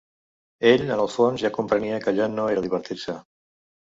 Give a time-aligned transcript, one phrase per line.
[0.69, 3.19] Ell, en el fons, ja comprenia que allò no era divertir-se